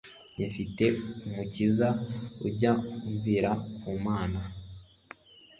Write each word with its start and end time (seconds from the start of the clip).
jyemfite 0.35 0.85
umukiza 1.27 1.87
ujya 2.47 2.71
umvira 3.07 3.51
kumana 3.81 4.41